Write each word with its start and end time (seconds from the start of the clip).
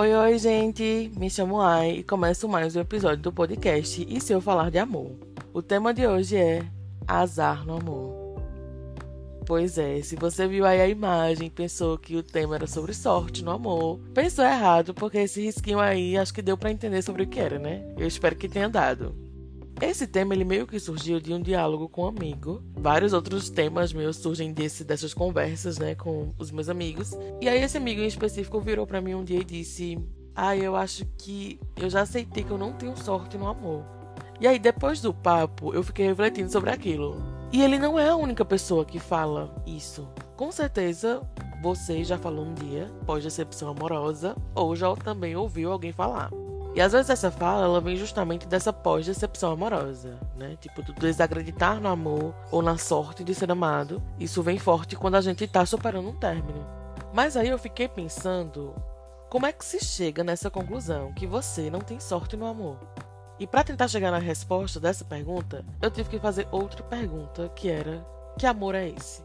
Oi, 0.00 0.14
oi, 0.14 0.38
gente! 0.38 1.10
Me 1.16 1.28
chamo 1.28 1.60
Ai 1.60 1.90
e 1.90 2.02
começo 2.04 2.48
mais 2.48 2.76
um 2.76 2.80
episódio 2.80 3.20
do 3.20 3.32
podcast 3.32 4.06
E 4.08 4.20
se 4.20 4.32
eu 4.32 4.40
falar 4.40 4.70
de 4.70 4.78
amor? 4.78 5.10
O 5.52 5.60
tema 5.60 5.92
de 5.92 6.06
hoje 6.06 6.36
é 6.36 6.64
Azar 7.04 7.66
no 7.66 7.78
Amor. 7.78 8.40
Pois 9.44 9.76
é, 9.76 10.00
se 10.00 10.14
você 10.14 10.46
viu 10.46 10.64
aí 10.64 10.80
a 10.80 10.86
imagem 10.86 11.48
e 11.48 11.50
pensou 11.50 11.98
que 11.98 12.14
o 12.14 12.22
tema 12.22 12.54
era 12.54 12.68
sobre 12.68 12.94
sorte 12.94 13.42
no 13.42 13.50
amor, 13.50 13.98
pensou 14.14 14.44
errado, 14.44 14.94
porque 14.94 15.18
esse 15.18 15.42
risquinho 15.42 15.80
aí 15.80 16.16
acho 16.16 16.32
que 16.32 16.42
deu 16.42 16.56
para 16.56 16.70
entender 16.70 17.02
sobre 17.02 17.24
o 17.24 17.26
que 17.26 17.40
era, 17.40 17.58
né? 17.58 17.84
Eu 17.98 18.06
espero 18.06 18.36
que 18.36 18.48
tenha 18.48 18.68
dado. 18.68 19.16
Esse 19.80 20.08
tema 20.08 20.34
ele 20.34 20.44
meio 20.44 20.66
que 20.66 20.78
surgiu 20.80 21.20
de 21.20 21.32
um 21.32 21.40
diálogo 21.40 21.88
com 21.88 22.02
um 22.02 22.08
amigo. 22.08 22.62
Vários 22.76 23.12
outros 23.12 23.48
temas 23.48 23.92
meus 23.92 24.16
surgem 24.16 24.52
desse, 24.52 24.82
dessas 24.82 25.14
conversas, 25.14 25.78
né, 25.78 25.94
com 25.94 26.34
os 26.36 26.50
meus 26.50 26.68
amigos. 26.68 27.12
E 27.40 27.48
aí 27.48 27.62
esse 27.62 27.76
amigo 27.76 28.00
em 28.00 28.06
específico 28.06 28.60
virou 28.60 28.86
para 28.86 29.00
mim 29.00 29.14
um 29.14 29.24
dia 29.24 29.38
e 29.38 29.44
disse: 29.44 29.96
"Ah, 30.34 30.56
eu 30.56 30.74
acho 30.74 31.06
que 31.16 31.60
eu 31.76 31.88
já 31.88 32.00
aceitei 32.02 32.42
que 32.42 32.50
eu 32.50 32.58
não 32.58 32.72
tenho 32.72 32.96
sorte 32.96 33.38
no 33.38 33.46
amor". 33.46 33.84
E 34.40 34.48
aí 34.48 34.58
depois 34.58 35.00
do 35.00 35.14
papo, 35.14 35.72
eu 35.72 35.82
fiquei 35.82 36.06
refletindo 36.06 36.50
sobre 36.50 36.70
aquilo. 36.70 37.16
E 37.52 37.62
ele 37.62 37.78
não 37.78 37.98
é 37.98 38.08
a 38.08 38.16
única 38.16 38.44
pessoa 38.44 38.84
que 38.84 38.98
fala 38.98 39.54
isso. 39.64 40.08
Com 40.36 40.50
certeza, 40.50 41.22
você 41.62 42.02
já 42.04 42.18
falou 42.18 42.44
um 42.44 42.54
dia, 42.54 42.90
pós-decepção 43.06 43.68
amorosa, 43.68 44.36
ou 44.54 44.76
já 44.76 44.94
também 44.96 45.34
ouviu 45.34 45.72
alguém 45.72 45.92
falar. 45.92 46.30
E 46.74 46.80
às 46.80 46.92
vezes 46.92 47.10
essa 47.10 47.30
fala, 47.30 47.64
ela 47.64 47.80
vem 47.80 47.96
justamente 47.96 48.46
dessa 48.46 48.72
pós-decepção 48.72 49.52
amorosa, 49.52 50.18
né? 50.36 50.56
Tipo, 50.60 50.82
do 50.82 50.92
desacreditar 50.92 51.80
no 51.80 51.88
amor 51.88 52.34
ou 52.50 52.62
na 52.62 52.76
sorte 52.76 53.24
de 53.24 53.34
ser 53.34 53.50
amado. 53.50 54.02
Isso 54.18 54.42
vem 54.42 54.58
forte 54.58 54.94
quando 54.94 55.16
a 55.16 55.20
gente 55.20 55.46
tá 55.46 55.64
superando 55.66 56.08
um 56.08 56.16
término. 56.16 56.66
Mas 57.12 57.36
aí 57.36 57.48
eu 57.48 57.58
fiquei 57.58 57.88
pensando, 57.88 58.74
como 59.28 59.46
é 59.46 59.52
que 59.52 59.64
se 59.64 59.84
chega 59.84 60.22
nessa 60.22 60.50
conclusão 60.50 61.12
que 61.12 61.26
você 61.26 61.70
não 61.70 61.80
tem 61.80 61.98
sorte 61.98 62.36
no 62.36 62.46
amor? 62.46 62.78
E 63.40 63.46
para 63.46 63.64
tentar 63.64 63.88
chegar 63.88 64.10
na 64.10 64.18
resposta 64.18 64.80
dessa 64.80 65.04
pergunta, 65.04 65.64
eu 65.80 65.90
tive 65.90 66.10
que 66.10 66.18
fazer 66.18 66.46
outra 66.50 66.82
pergunta, 66.82 67.48
que 67.54 67.68
era: 67.68 68.06
que 68.38 68.46
amor 68.46 68.74
é 68.74 68.88
esse? 68.88 69.22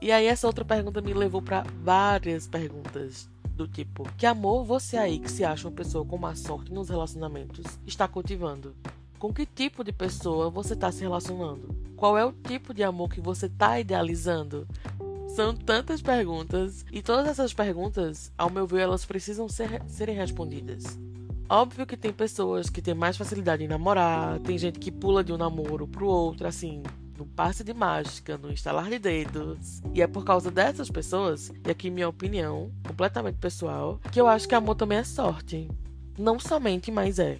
E 0.00 0.12
aí 0.12 0.26
essa 0.26 0.46
outra 0.46 0.64
pergunta 0.64 1.00
me 1.00 1.14
levou 1.14 1.40
para 1.40 1.64
várias 1.82 2.46
perguntas 2.46 3.28
do 3.56 3.66
tipo: 3.66 4.04
Que 4.16 4.26
amor 4.26 4.64
você 4.64 4.96
aí 4.96 5.18
que 5.18 5.30
se 5.30 5.44
acha 5.44 5.66
uma 5.66 5.74
pessoa 5.74 6.04
com 6.04 6.18
má 6.18 6.34
sorte 6.34 6.72
nos 6.72 6.88
relacionamentos 6.88 7.64
está 7.86 8.06
cultivando? 8.06 8.74
Com 9.18 9.32
que 9.32 9.46
tipo 9.46 9.82
de 9.82 9.92
pessoa 9.92 10.50
você 10.50 10.74
está 10.74 10.92
se 10.92 11.00
relacionando? 11.00 11.74
Qual 11.96 12.18
é 12.18 12.24
o 12.24 12.32
tipo 12.32 12.74
de 12.74 12.82
amor 12.84 13.08
que 13.08 13.20
você 13.20 13.46
está 13.46 13.80
idealizando? 13.80 14.68
São 15.34 15.54
tantas 15.54 16.02
perguntas 16.02 16.84
e 16.92 17.02
todas 17.02 17.26
essas 17.26 17.52
perguntas, 17.52 18.30
ao 18.36 18.50
meu 18.50 18.66
ver, 18.66 18.82
elas 18.82 19.04
precisam 19.04 19.48
ser, 19.48 19.82
serem 19.86 20.14
respondidas. 20.14 20.98
Óbvio 21.48 21.86
que 21.86 21.96
tem 21.96 22.12
pessoas 22.12 22.68
que 22.68 22.82
têm 22.82 22.94
mais 22.94 23.16
facilidade 23.16 23.62
em 23.62 23.68
namorar, 23.68 24.38
tem 24.40 24.58
gente 24.58 24.78
que 24.78 24.90
pula 24.90 25.22
de 25.22 25.32
um 25.32 25.36
namoro 25.36 25.86
pro 25.86 26.06
outro, 26.06 26.46
assim, 26.46 26.82
no 27.16 27.26
passe 27.26 27.64
de 27.64 27.72
mágica, 27.72 28.36
no 28.36 28.52
instalar 28.52 28.88
de 28.88 28.98
dedos. 28.98 29.80
E 29.94 30.02
é 30.02 30.06
por 30.06 30.24
causa 30.24 30.50
dessas 30.50 30.90
pessoas, 30.90 31.50
e 31.66 31.70
aqui 31.70 31.90
minha 31.90 32.08
opinião, 32.08 32.70
completamente 32.86 33.36
pessoal, 33.36 34.00
que 34.12 34.20
eu 34.20 34.26
acho 34.26 34.48
que 34.48 34.54
amor 34.54 34.74
também 34.74 34.98
é 34.98 35.04
sorte. 35.04 35.68
Não 36.18 36.38
somente, 36.38 36.90
mas 36.90 37.18
é. 37.18 37.38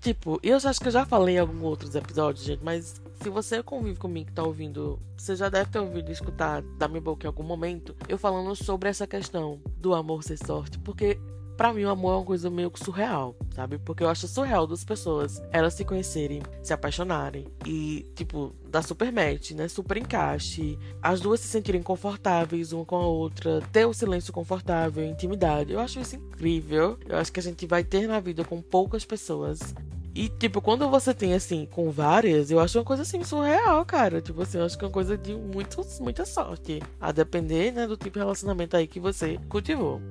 Tipo, 0.00 0.40
eu 0.42 0.56
acho 0.56 0.80
que 0.80 0.88
eu 0.88 0.92
já 0.92 1.06
falei 1.06 1.36
em 1.36 1.38
alguns 1.38 1.62
outros 1.62 1.94
episódios, 1.94 2.44
gente, 2.44 2.64
mas 2.64 3.00
se 3.22 3.30
você 3.30 3.62
convive 3.62 3.98
comigo 3.98 4.26
que 4.26 4.32
tá 4.32 4.42
ouvindo, 4.42 4.98
você 5.16 5.36
já 5.36 5.48
deve 5.48 5.70
ter 5.70 5.78
ouvido 5.78 6.10
escutar 6.10 6.60
da 6.76 6.88
minha 6.88 7.00
boca 7.00 7.24
em 7.24 7.28
algum 7.28 7.44
momento 7.44 7.94
eu 8.08 8.18
falando 8.18 8.54
sobre 8.56 8.88
essa 8.88 9.06
questão 9.06 9.60
do 9.76 9.94
amor 9.94 10.24
ser 10.24 10.36
sorte, 10.44 10.76
porque 10.80 11.20
para 11.56 11.72
mim, 11.72 11.84
o 11.84 11.90
amor 11.90 12.12
é 12.12 12.16
uma 12.16 12.24
coisa 12.24 12.50
meio 12.50 12.70
que 12.70 12.82
surreal, 12.82 13.36
sabe? 13.54 13.78
Porque 13.78 14.02
eu 14.02 14.08
acho 14.08 14.26
surreal 14.26 14.66
das 14.66 14.84
pessoas 14.84 15.42
elas 15.52 15.74
se 15.74 15.84
conhecerem, 15.84 16.42
se 16.62 16.72
apaixonarem 16.72 17.46
e, 17.66 18.06
tipo, 18.14 18.54
dar 18.68 18.82
super 18.82 19.12
match, 19.12 19.52
né? 19.52 19.68
Super 19.68 19.98
encaixe. 19.98 20.78
As 21.00 21.20
duas 21.20 21.40
se 21.40 21.48
sentirem 21.48 21.82
confortáveis 21.82 22.72
uma 22.72 22.84
com 22.84 22.96
a 22.96 23.06
outra, 23.06 23.60
ter 23.72 23.86
o 23.86 23.92
silêncio 23.92 24.32
confortável, 24.32 25.04
intimidade. 25.04 25.72
Eu 25.72 25.80
acho 25.80 26.00
isso 26.00 26.16
incrível. 26.16 26.98
Eu 27.06 27.18
acho 27.18 27.32
que 27.32 27.40
a 27.40 27.42
gente 27.42 27.66
vai 27.66 27.84
ter 27.84 28.06
na 28.06 28.20
vida 28.20 28.44
com 28.44 28.60
poucas 28.60 29.04
pessoas. 29.04 29.74
E, 30.14 30.28
tipo, 30.28 30.60
quando 30.60 30.90
você 30.90 31.14
tem, 31.14 31.32
assim, 31.32 31.66
com 31.70 31.90
várias, 31.90 32.50
eu 32.50 32.60
acho 32.60 32.78
uma 32.78 32.84
coisa, 32.84 33.02
assim, 33.02 33.24
surreal, 33.24 33.84
cara. 33.86 34.20
Tipo 34.20 34.42
assim, 34.42 34.58
eu 34.58 34.64
acho 34.64 34.76
que 34.76 34.84
é 34.84 34.86
uma 34.86 34.92
coisa 34.92 35.16
de 35.16 35.34
muito, 35.34 35.80
muita 36.00 36.26
sorte. 36.26 36.82
A 37.00 37.10
depender, 37.12 37.72
né, 37.72 37.86
do 37.86 37.96
tipo 37.96 38.14
de 38.14 38.18
relacionamento 38.18 38.76
aí 38.76 38.86
que 38.86 39.00
você 39.00 39.38
cultivou. 39.48 40.02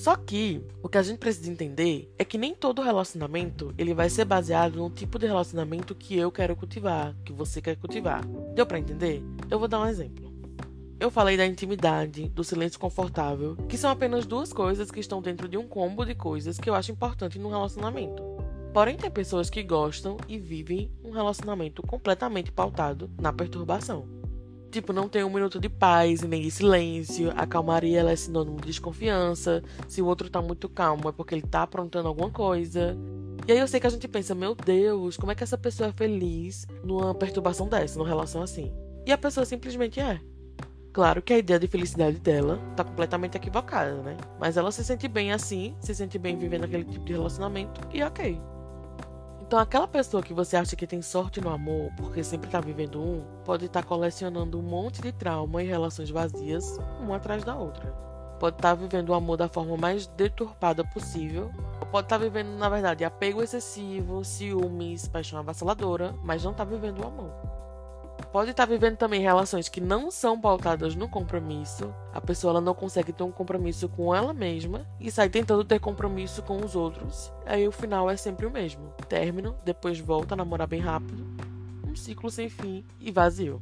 Só 0.00 0.16
que 0.16 0.64
o 0.82 0.88
que 0.88 0.96
a 0.96 1.02
gente 1.02 1.18
precisa 1.18 1.52
entender 1.52 2.10
é 2.18 2.24
que 2.24 2.38
nem 2.38 2.54
todo 2.54 2.80
relacionamento 2.80 3.74
ele 3.76 3.92
vai 3.92 4.08
ser 4.08 4.24
baseado 4.24 4.76
no 4.76 4.88
tipo 4.88 5.18
de 5.18 5.26
relacionamento 5.26 5.94
que 5.94 6.16
eu 6.16 6.32
quero 6.32 6.56
cultivar, 6.56 7.14
que 7.22 7.34
você 7.34 7.60
quer 7.60 7.76
cultivar. 7.76 8.26
Deu 8.54 8.64
para 8.64 8.78
entender? 8.78 9.22
Eu 9.50 9.58
vou 9.58 9.68
dar 9.68 9.78
um 9.78 9.86
exemplo. 9.86 10.32
Eu 10.98 11.10
falei 11.10 11.36
da 11.36 11.44
intimidade, 11.44 12.30
do 12.30 12.42
silêncio 12.42 12.80
confortável, 12.80 13.56
que 13.68 13.76
são 13.76 13.90
apenas 13.90 14.24
duas 14.24 14.54
coisas 14.54 14.90
que 14.90 15.00
estão 15.00 15.20
dentro 15.20 15.46
de 15.46 15.58
um 15.58 15.68
combo 15.68 16.06
de 16.06 16.14
coisas 16.14 16.56
que 16.56 16.70
eu 16.70 16.74
acho 16.74 16.92
importante 16.92 17.38
num 17.38 17.50
relacionamento. 17.50 18.22
Porém, 18.72 18.96
tem 18.96 19.10
pessoas 19.10 19.50
que 19.50 19.62
gostam 19.62 20.16
e 20.26 20.38
vivem 20.38 20.90
um 21.04 21.10
relacionamento 21.10 21.82
completamente 21.82 22.50
pautado 22.50 23.10
na 23.20 23.34
perturbação. 23.34 24.19
Tipo, 24.70 24.92
não 24.92 25.08
tem 25.08 25.24
um 25.24 25.30
minuto 25.30 25.58
de 25.58 25.68
paz 25.68 26.22
e 26.22 26.28
nem 26.28 26.42
de 26.42 26.50
silêncio. 26.50 27.32
A 27.36 27.46
calmaria 27.46 27.98
ela 27.98 28.12
é 28.12 28.16
sinônimo 28.16 28.60
de 28.60 28.68
desconfiança. 28.68 29.62
Se 29.88 30.00
o 30.00 30.06
outro 30.06 30.30
tá 30.30 30.40
muito 30.40 30.68
calmo 30.68 31.08
é 31.08 31.12
porque 31.12 31.34
ele 31.34 31.42
tá 31.42 31.62
aprontando 31.62 32.06
alguma 32.06 32.30
coisa. 32.30 32.96
E 33.48 33.52
aí 33.52 33.58
eu 33.58 33.66
sei 33.66 33.80
que 33.80 33.86
a 33.86 33.90
gente 33.90 34.06
pensa, 34.06 34.34
meu 34.34 34.54
Deus, 34.54 35.16
como 35.16 35.32
é 35.32 35.34
que 35.34 35.42
essa 35.42 35.58
pessoa 35.58 35.88
é 35.88 35.92
feliz 35.92 36.66
numa 36.84 37.14
perturbação 37.14 37.68
dessa, 37.68 37.98
numa 37.98 38.08
relação 38.08 38.42
assim? 38.42 38.72
E 39.04 39.10
a 39.10 39.18
pessoa 39.18 39.44
simplesmente 39.44 39.98
é. 39.98 40.20
Claro 40.92 41.22
que 41.22 41.32
a 41.32 41.38
ideia 41.38 41.58
de 41.58 41.68
felicidade 41.68 42.18
dela 42.18 42.58
tá 42.76 42.84
completamente 42.84 43.36
equivocada, 43.36 44.02
né? 44.02 44.16
Mas 44.38 44.56
ela 44.56 44.70
se 44.72 44.84
sente 44.84 45.06
bem 45.08 45.32
assim, 45.32 45.74
se 45.80 45.94
sente 45.94 46.18
bem 46.18 46.36
vivendo 46.36 46.64
aquele 46.64 46.84
tipo 46.84 47.04
de 47.04 47.12
relacionamento 47.12 47.80
e 47.92 48.02
ok. 48.02 48.40
Então, 49.50 49.58
aquela 49.58 49.88
pessoa 49.88 50.22
que 50.22 50.32
você 50.32 50.56
acha 50.56 50.76
que 50.76 50.86
tem 50.86 51.02
sorte 51.02 51.40
no 51.40 51.50
amor, 51.50 51.90
porque 51.96 52.22
sempre 52.22 52.46
está 52.46 52.60
vivendo 52.60 53.02
um, 53.02 53.20
pode 53.44 53.66
estar 53.66 53.82
tá 53.82 53.88
colecionando 53.88 54.56
um 54.56 54.62
monte 54.62 55.02
de 55.02 55.10
trauma 55.10 55.60
e 55.60 55.66
relações 55.66 56.08
vazias, 56.08 56.78
uma 57.00 57.16
atrás 57.16 57.42
da 57.42 57.56
outra. 57.56 57.90
Pode 58.38 58.54
estar 58.54 58.68
tá 58.68 58.74
vivendo 58.76 59.08
o 59.08 59.14
amor 59.14 59.36
da 59.36 59.48
forma 59.48 59.76
mais 59.76 60.06
deturpada 60.06 60.84
possível. 60.84 61.50
Pode 61.90 62.06
estar 62.06 62.16
tá 62.16 62.18
vivendo, 62.18 62.56
na 62.58 62.68
verdade, 62.68 63.02
apego 63.02 63.42
excessivo, 63.42 64.24
ciúmes, 64.24 65.08
paixão 65.08 65.40
avassaladora, 65.40 66.14
mas 66.22 66.44
não 66.44 66.52
está 66.52 66.62
vivendo 66.62 67.00
o 67.00 67.08
amor 67.08 67.49
pode 68.32 68.50
estar 68.50 68.66
tá 68.66 68.72
vivendo 68.72 68.96
também 68.96 69.20
relações 69.20 69.68
que 69.68 69.80
não 69.80 70.10
são 70.10 70.40
pautadas 70.40 70.94
no 70.94 71.08
compromisso. 71.08 71.94
A 72.12 72.20
pessoa 72.20 72.52
ela 72.52 72.60
não 72.60 72.74
consegue 72.74 73.12
ter 73.12 73.22
um 73.22 73.32
compromisso 73.32 73.88
com 73.88 74.14
ela 74.14 74.32
mesma 74.32 74.86
e 74.98 75.10
sai 75.10 75.28
tentando 75.28 75.64
ter 75.64 75.80
compromisso 75.80 76.42
com 76.42 76.64
os 76.64 76.76
outros. 76.76 77.32
Aí 77.46 77.66
o 77.66 77.72
final 77.72 78.08
é 78.08 78.16
sempre 78.16 78.46
o 78.46 78.50
mesmo: 78.50 78.92
término, 79.08 79.56
depois 79.64 79.98
volta 79.98 80.34
a 80.34 80.36
namorar 80.36 80.68
bem 80.68 80.80
rápido, 80.80 81.26
um 81.86 81.96
ciclo 81.96 82.30
sem 82.30 82.48
fim 82.48 82.84
e 83.00 83.10
vazio. 83.10 83.60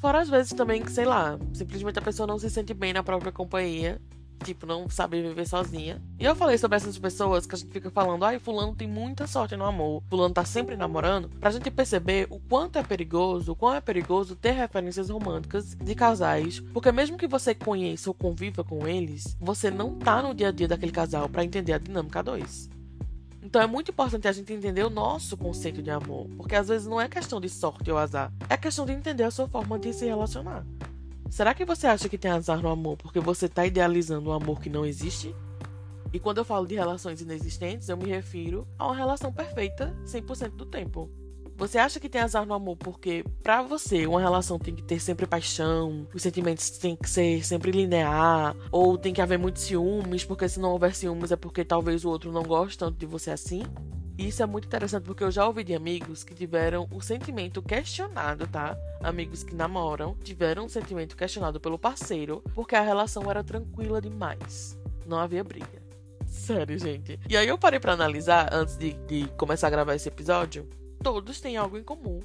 Fora 0.00 0.20
às 0.20 0.28
vezes 0.28 0.52
também 0.52 0.82
que, 0.82 0.90
sei 0.90 1.04
lá, 1.04 1.38
simplesmente 1.52 1.98
a 1.98 2.02
pessoa 2.02 2.26
não 2.26 2.38
se 2.38 2.50
sente 2.50 2.74
bem 2.74 2.92
na 2.92 3.02
própria 3.02 3.30
companhia 3.30 4.00
tipo, 4.42 4.66
não 4.66 4.88
sabe 4.88 5.22
viver 5.22 5.46
sozinha. 5.46 6.02
E 6.18 6.24
eu 6.24 6.34
falei 6.34 6.58
sobre 6.58 6.76
essas 6.76 6.98
pessoas 6.98 7.46
que 7.46 7.54
a 7.54 7.58
gente 7.58 7.70
fica 7.70 7.90
falando, 7.90 8.24
ai, 8.24 8.38
fulano 8.38 8.74
tem 8.74 8.88
muita 8.88 9.26
sorte 9.26 9.56
no 9.56 9.64
amor, 9.64 10.02
fulano 10.08 10.34
tá 10.34 10.44
sempre 10.44 10.76
namorando, 10.76 11.28
pra 11.28 11.50
gente 11.50 11.70
perceber 11.70 12.26
o 12.30 12.38
quanto 12.38 12.78
é 12.78 12.82
perigoso, 12.82 13.52
o 13.52 13.56
quão 13.56 13.74
é 13.74 13.80
perigoso 13.80 14.36
ter 14.36 14.52
referências 14.52 15.08
românticas 15.08 15.74
de 15.74 15.94
casais, 15.94 16.60
porque 16.72 16.92
mesmo 16.92 17.16
que 17.16 17.26
você 17.26 17.54
conheça 17.54 18.10
ou 18.10 18.14
conviva 18.14 18.62
com 18.64 18.86
eles, 18.86 19.36
você 19.40 19.70
não 19.70 19.98
tá 19.98 20.22
no 20.22 20.34
dia 20.34 20.48
a 20.48 20.52
dia 20.52 20.68
daquele 20.68 20.92
casal 20.92 21.28
para 21.28 21.44
entender 21.44 21.72
a 21.72 21.78
dinâmica 21.78 22.22
dois. 22.22 22.68
Então 23.42 23.60
é 23.60 23.66
muito 23.66 23.90
importante 23.90 24.28
a 24.28 24.32
gente 24.32 24.52
entender 24.52 24.84
o 24.84 24.90
nosso 24.90 25.36
conceito 25.36 25.82
de 25.82 25.90
amor, 25.90 26.28
porque 26.36 26.54
às 26.54 26.68
vezes 26.68 26.86
não 26.86 27.00
é 27.00 27.08
questão 27.08 27.40
de 27.40 27.48
sorte 27.48 27.90
ou 27.90 27.98
azar, 27.98 28.32
é 28.48 28.56
questão 28.56 28.86
de 28.86 28.92
entender 28.92 29.24
a 29.24 29.30
sua 29.30 29.48
forma 29.48 29.78
de 29.78 29.92
se 29.92 30.06
relacionar. 30.06 30.64
Será 31.32 31.54
que 31.54 31.64
você 31.64 31.86
acha 31.86 32.10
que 32.10 32.18
tem 32.18 32.30
azar 32.30 32.60
no 32.60 32.68
amor 32.68 32.98
porque 32.98 33.18
você 33.18 33.46
está 33.46 33.64
idealizando 33.64 34.28
um 34.28 34.34
amor 34.34 34.60
que 34.60 34.68
não 34.68 34.84
existe? 34.84 35.34
E 36.12 36.20
quando 36.20 36.36
eu 36.36 36.44
falo 36.44 36.66
de 36.66 36.74
relações 36.74 37.22
inexistentes, 37.22 37.88
eu 37.88 37.96
me 37.96 38.04
refiro 38.04 38.68
a 38.78 38.84
uma 38.84 38.94
relação 38.94 39.32
perfeita 39.32 39.96
100% 40.04 40.50
do 40.50 40.66
tempo. 40.66 41.10
Você 41.56 41.78
acha 41.78 41.98
que 41.98 42.10
tem 42.10 42.20
azar 42.20 42.44
no 42.44 42.52
amor 42.52 42.76
porque, 42.76 43.24
para 43.42 43.62
você, 43.62 44.06
uma 44.06 44.20
relação 44.20 44.58
tem 44.58 44.74
que 44.74 44.82
ter 44.82 45.00
sempre 45.00 45.26
paixão, 45.26 46.06
os 46.14 46.20
sentimentos 46.20 46.68
têm 46.72 46.94
que 46.94 47.08
ser 47.08 47.42
sempre 47.46 47.70
linear, 47.70 48.54
ou 48.70 48.98
tem 48.98 49.14
que 49.14 49.22
haver 49.22 49.38
muitos 49.38 49.62
ciúmes, 49.62 50.26
porque 50.26 50.46
se 50.50 50.60
não 50.60 50.72
houver 50.72 50.94
ciúmes 50.94 51.32
é 51.32 51.36
porque 51.36 51.64
talvez 51.64 52.04
o 52.04 52.10
outro 52.10 52.30
não 52.30 52.42
goste 52.42 52.76
tanto 52.76 52.98
de 52.98 53.06
você 53.06 53.30
assim? 53.30 53.62
E 54.18 54.28
isso 54.28 54.42
é 54.42 54.46
muito 54.46 54.66
interessante 54.66 55.04
porque 55.04 55.24
eu 55.24 55.30
já 55.30 55.46
ouvi 55.46 55.64
de 55.64 55.74
amigos 55.74 56.22
que 56.22 56.34
tiveram 56.34 56.86
o 56.92 57.00
sentimento 57.00 57.62
questionado, 57.62 58.46
tá? 58.46 58.76
Amigos 59.02 59.42
que 59.42 59.54
namoram 59.54 60.14
tiveram 60.22 60.66
um 60.66 60.68
sentimento 60.68 61.16
questionado 61.16 61.58
pelo 61.58 61.78
parceiro 61.78 62.42
porque 62.54 62.76
a 62.76 62.82
relação 62.82 63.30
era 63.30 63.42
tranquila 63.42 64.00
demais. 64.00 64.78
Não 65.06 65.18
havia 65.18 65.42
briga. 65.42 65.82
Sério, 66.26 66.78
gente. 66.78 67.18
E 67.28 67.36
aí 67.36 67.48
eu 67.48 67.58
parei 67.58 67.78
para 67.78 67.92
analisar, 67.92 68.48
antes 68.52 68.76
de, 68.76 68.92
de 69.06 69.28
começar 69.36 69.66
a 69.66 69.70
gravar 69.70 69.94
esse 69.94 70.08
episódio, 70.08 70.68
todos 71.02 71.40
têm 71.40 71.56
algo 71.56 71.76
em 71.78 71.82
comum, 71.82 72.20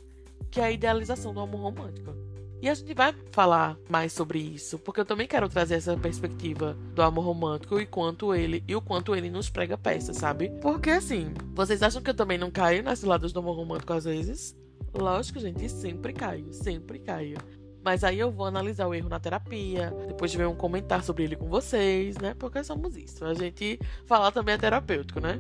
que 0.50 0.60
é 0.60 0.66
a 0.66 0.72
idealização 0.72 1.33
do 1.33 1.40
amor 1.40 1.62
romântico. 1.62 2.27
E 2.62 2.68
a 2.68 2.74
gente 2.74 2.94
vai 2.94 3.13
falar 3.31 3.77
mais 3.88 4.12
sobre 4.13 4.39
isso, 4.39 4.80
porque 4.80 5.00
eu 5.00 5.06
também 5.06 5.27
quero 5.27 5.48
trazer 5.48 5.75
essa 5.75 5.95
perspectiva 5.95 6.75
do 6.94 7.04
amor 7.04 7.24
romântico 7.24 7.80
e 7.80 7.86
quanto 7.86 8.33
ele 8.33 8.63
e 8.68 8.75
o 8.75 8.81
quanto 8.81 9.15
ele 9.15 9.30
nos 9.30 9.50
prega 9.50 9.77
peça, 9.77 10.13
sabe? 10.13 10.50
Porque 10.62 10.89
assim, 10.89 11.33
vocês 11.54 11.83
acham 11.83 12.01
que 12.01 12.09
eu 12.09 12.15
também 12.15 12.38
não 12.38 12.50
caio 12.50 12.81
nas 12.81 13.04
lados 13.04 13.31
do 13.31 13.39
amor 13.39 13.56
romântico 13.56 13.94
às 13.94 14.06
vezes? 14.06 14.56
Lógico, 14.94 15.39
gente, 15.39 15.69
sempre 15.69 16.13
caio, 16.13 16.51
sempre 16.51 16.98
caio. 16.98 17.38
Mas 17.83 18.04
aí 18.04 18.19
eu 18.19 18.31
vou 18.31 18.45
analisar 18.45 18.88
o 18.88 18.94
erro 18.94 19.07
na 19.07 19.19
terapia, 19.19 19.94
depois 20.07 20.31
de 20.31 20.38
ver 20.38 20.48
um 20.48 20.56
comentário 20.56 21.06
sobre 21.06 21.24
ele 21.24 21.36
com 21.36 21.48
vocês, 21.48 22.18
né? 22.18 22.33
Porque 22.38 22.63
somos 22.63 22.98
isso. 22.98 23.24
A 23.24 23.33
gente 23.33 23.80
falar 24.06 24.31
também 24.31 24.56
é 24.56 24.57
terapêutico, 24.57 25.19
né? 25.19 25.39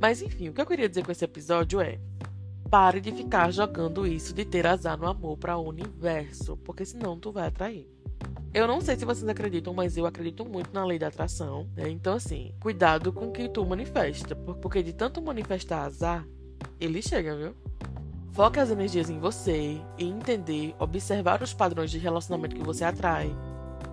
Mas 0.00 0.22
enfim, 0.22 0.48
o 0.48 0.52
que 0.52 0.60
eu 0.60 0.66
queria 0.66 0.88
dizer 0.88 1.04
com 1.04 1.12
esse 1.12 1.24
episódio 1.24 1.80
é: 1.80 2.00
pare 2.72 3.02
de 3.02 3.12
ficar 3.12 3.50
jogando 3.50 4.06
isso 4.06 4.32
de 4.32 4.46
ter 4.46 4.66
azar 4.66 4.96
no 4.96 5.06
amor 5.06 5.36
para 5.36 5.58
o 5.58 5.68
universo, 5.68 6.56
porque 6.56 6.86
senão 6.86 7.18
tu 7.18 7.30
vai 7.30 7.48
atrair. 7.48 7.86
Eu 8.54 8.66
não 8.66 8.80
sei 8.80 8.96
se 8.96 9.04
vocês 9.04 9.28
acreditam, 9.28 9.74
mas 9.74 9.98
eu 9.98 10.06
acredito 10.06 10.42
muito 10.42 10.72
na 10.72 10.82
lei 10.82 10.98
da 10.98 11.08
atração. 11.08 11.68
Né? 11.76 11.90
Então, 11.90 12.14
assim, 12.14 12.54
cuidado 12.58 13.12
com 13.12 13.26
o 13.26 13.30
que 13.30 13.46
tu 13.46 13.62
manifesta, 13.66 14.34
porque 14.34 14.82
de 14.82 14.94
tanto 14.94 15.20
manifestar 15.20 15.84
azar, 15.84 16.26
ele 16.80 17.02
chega, 17.02 17.36
viu? 17.36 17.54
Foque 18.32 18.58
as 18.58 18.70
energias 18.70 19.10
em 19.10 19.18
você 19.18 19.78
e 19.98 20.04
entender, 20.06 20.74
observar 20.78 21.42
os 21.42 21.52
padrões 21.52 21.90
de 21.90 21.98
relacionamento 21.98 22.56
que 22.56 22.64
você 22.64 22.86
atrai, 22.86 23.30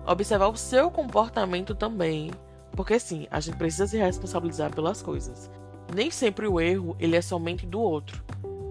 observar 0.06 0.48
o 0.48 0.56
seu 0.56 0.90
comportamento 0.90 1.74
também, 1.74 2.30
porque 2.72 2.98
sim, 2.98 3.26
a 3.30 3.40
gente 3.40 3.58
precisa 3.58 3.86
se 3.86 3.98
responsabilizar 3.98 4.74
pelas 4.74 5.02
coisas. 5.02 5.50
Nem 5.94 6.10
sempre 6.10 6.48
o 6.48 6.58
erro 6.58 6.96
ele 6.98 7.14
é 7.14 7.20
somente 7.20 7.66
do 7.66 7.78
outro. 7.78 8.24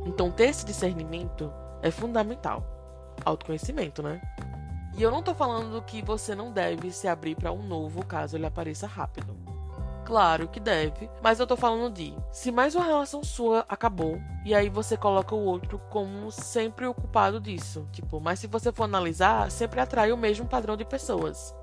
Então 0.05 0.31
ter 0.31 0.45
esse 0.45 0.65
discernimento 0.65 1.51
é 1.81 1.91
fundamental. 1.91 2.63
Autoconhecimento, 3.25 4.01
né? 4.01 4.21
E 4.97 5.03
eu 5.03 5.11
não 5.11 5.23
tô 5.23 5.33
falando 5.33 5.81
que 5.83 6.01
você 6.01 6.35
não 6.35 6.51
deve 6.51 6.91
se 6.91 7.07
abrir 7.07 7.35
para 7.35 7.51
um 7.51 7.63
novo 7.63 8.05
caso 8.05 8.35
ele 8.35 8.45
apareça 8.45 8.87
rápido. 8.87 9.35
Claro 10.05 10.47
que 10.47 10.59
deve, 10.59 11.07
mas 11.21 11.39
eu 11.39 11.45
tô 11.45 11.55
falando 11.55 11.93
de 11.93 12.15
se 12.31 12.51
mais 12.51 12.73
uma 12.73 12.83
relação 12.83 13.23
sua 13.23 13.63
acabou 13.69 14.19
e 14.43 14.55
aí 14.55 14.67
você 14.67 14.97
coloca 14.97 15.35
o 15.35 15.45
outro 15.45 15.79
como 15.89 16.31
sempre 16.31 16.87
o 16.87 16.93
culpado 16.95 17.39
disso. 17.39 17.87
Tipo, 17.91 18.19
mas 18.19 18.39
se 18.39 18.47
você 18.47 18.71
for 18.71 18.85
analisar, 18.85 19.51
sempre 19.51 19.79
atrai 19.79 20.11
o 20.11 20.17
mesmo 20.17 20.47
padrão 20.47 20.75
de 20.75 20.83
pessoas. 20.83 21.53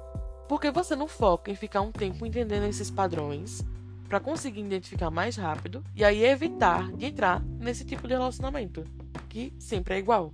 Porque 0.48 0.70
você 0.70 0.94
não 0.94 1.08
foca 1.08 1.50
em 1.50 1.56
ficar 1.56 1.80
um 1.80 1.90
tempo 1.90 2.24
entendendo 2.24 2.66
esses 2.66 2.88
padrões 2.88 3.64
para 4.08 4.20
conseguir 4.20 4.61
identificar 4.61 5.11
mais 5.11 5.37
rápido 5.37 5.82
e 5.94 6.05
aí 6.05 6.25
evitar 6.25 6.91
de 6.93 7.06
entrar 7.06 7.43
nesse 7.58 7.85
tipo 7.85 8.06
de 8.06 8.14
relacionamento, 8.14 8.85
que 9.29 9.53
sempre 9.58 9.94
é 9.94 9.99
igual. 9.99 10.32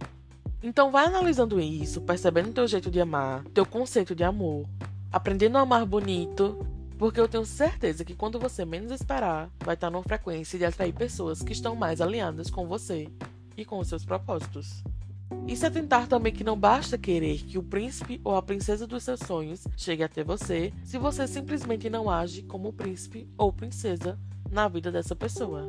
Então 0.62 0.90
vai 0.90 1.06
analisando 1.06 1.60
isso, 1.60 2.00
percebendo 2.00 2.52
teu 2.52 2.68
jeito 2.68 2.90
de 2.90 3.00
amar, 3.00 3.42
teu 3.54 3.66
conceito 3.66 4.14
de 4.14 4.22
amor, 4.22 4.64
aprendendo 5.10 5.58
a 5.58 5.62
amar 5.62 5.84
bonito 5.84 6.66
porque 7.02 7.18
eu 7.18 7.26
tenho 7.26 7.44
certeza 7.44 8.04
que 8.04 8.14
quando 8.14 8.38
você 8.38 8.64
menos 8.64 8.92
esperar, 8.92 9.50
vai 9.64 9.74
estar 9.74 9.90
numa 9.90 10.04
frequência 10.04 10.56
de 10.56 10.64
atrair 10.64 10.92
pessoas 10.92 11.42
que 11.42 11.52
estão 11.52 11.74
mais 11.74 12.00
alinhadas 12.00 12.48
com 12.48 12.64
você 12.68 13.08
e 13.56 13.64
com 13.64 13.80
os 13.80 13.88
seus 13.88 14.04
propósitos. 14.04 14.84
E 15.46 15.56
se 15.56 15.66
atentar 15.66 16.06
também 16.06 16.32
que 16.32 16.44
não 16.44 16.58
basta 16.58 16.96
querer 16.96 17.38
que 17.38 17.58
o 17.58 17.62
príncipe 17.62 18.20
ou 18.24 18.36
a 18.36 18.42
princesa 18.42 18.86
dos 18.86 19.02
seus 19.02 19.20
sonhos 19.20 19.66
chegue 19.76 20.02
até 20.02 20.24
você 20.24 20.72
se 20.84 20.96
você 20.98 21.26
simplesmente 21.26 21.90
não 21.90 22.08
age 22.08 22.42
como 22.42 22.72
príncipe 22.72 23.28
ou 23.36 23.52
princesa 23.52 24.18
na 24.50 24.68
vida 24.68 24.90
dessa 24.90 25.16
pessoa. 25.16 25.68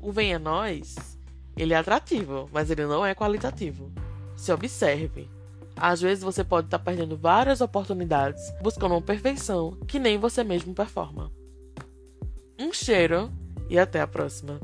O 0.00 0.12
Venha 0.12 0.38
Nós, 0.38 1.18
ele 1.56 1.74
é 1.74 1.76
atrativo, 1.76 2.48
mas 2.52 2.70
ele 2.70 2.86
não 2.86 3.04
é 3.04 3.14
qualitativo. 3.14 3.90
Se 4.36 4.52
observe. 4.52 5.28
Às 5.76 6.00
vezes 6.00 6.24
você 6.24 6.42
pode 6.42 6.66
estar 6.66 6.78
perdendo 6.78 7.16
várias 7.16 7.60
oportunidades 7.60 8.42
buscando 8.62 8.94
uma 8.94 9.02
perfeição 9.02 9.76
que 9.86 9.98
nem 9.98 10.18
você 10.18 10.42
mesmo 10.42 10.74
performa. 10.74 11.30
Um 12.58 12.72
cheiro 12.72 13.30
e 13.68 13.78
até 13.78 14.00
a 14.00 14.06
próxima. 14.06 14.60